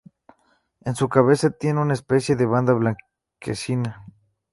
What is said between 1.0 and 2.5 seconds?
cabeza tiene una especie de